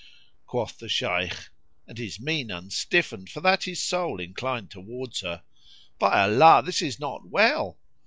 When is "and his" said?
1.87-2.19